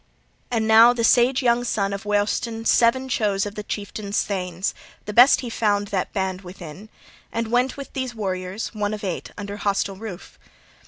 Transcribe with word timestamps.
And 0.49 0.67
now 0.67 0.93
the 0.93 1.03
sage 1.03 1.43
young 1.43 1.63
son 1.63 1.93
of 1.93 2.05
Weohstan 2.05 2.65
seven 2.65 3.07
chose 3.07 3.45
of 3.45 3.53
the 3.53 3.61
chieftain's 3.61 4.23
thanes, 4.23 4.73
the 5.05 5.13
best 5.13 5.41
he 5.41 5.49
found 5.51 5.89
that 5.89 6.11
band 6.11 6.41
within, 6.41 6.89
and 7.31 7.49
went 7.51 7.77
with 7.77 7.93
these 7.93 8.15
warriors, 8.15 8.69
one 8.73 8.95
of 8.95 9.03
eight, 9.03 9.29
under 9.37 9.57
hostile 9.57 9.97
roof. 9.97 10.39